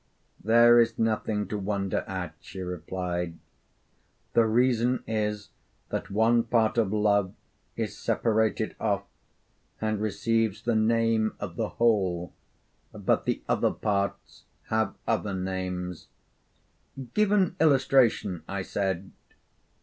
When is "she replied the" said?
2.39-4.47